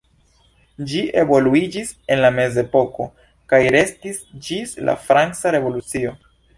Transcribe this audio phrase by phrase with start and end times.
[0.91, 3.09] Ĝi evoluiĝis en la mezepoko
[3.53, 6.21] kaj restis ĝis la Franca revolucio.